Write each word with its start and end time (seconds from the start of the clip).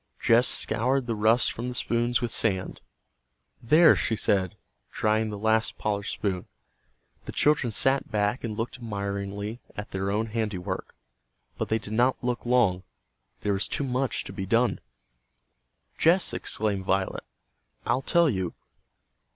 Jess 0.19 0.47
scoured 0.47 1.05
the 1.05 1.13
rust 1.13 1.51
from 1.51 1.67
the 1.67 1.75
spoons 1.75 2.23
with 2.23 2.31
sand. 2.31 2.81
"There!" 3.61 3.95
she 3.95 4.15
said, 4.15 4.57
drying 4.91 5.29
the 5.29 5.37
last 5.37 5.77
polished 5.77 6.13
spoon. 6.13 6.47
The 7.25 7.31
children 7.31 7.69
sat 7.69 8.09
back 8.09 8.43
and 8.43 8.57
looked 8.57 8.77
admiringly 8.77 9.59
at 9.77 9.91
their 9.91 10.09
own 10.09 10.25
handiwork. 10.25 10.95
But 11.59 11.69
they 11.69 11.77
did 11.77 11.93
not 11.93 12.17
look 12.23 12.47
long. 12.47 12.81
There 13.41 13.53
was 13.53 13.67
too 13.67 13.83
much 13.83 14.23
to 14.23 14.33
be 14.33 14.47
done. 14.47 14.79
"Jess," 15.99 16.33
exclaimed 16.33 16.83
Violet, 16.85 17.23
"I'll 17.85 18.01
tell 18.01 18.27
you!" 18.27 18.55